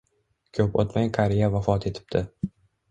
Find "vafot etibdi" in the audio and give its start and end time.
1.59-2.29